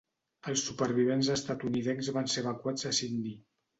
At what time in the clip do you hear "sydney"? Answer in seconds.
3.03-3.37